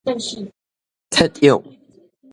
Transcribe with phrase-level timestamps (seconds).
[1.13, 1.61] 撤勇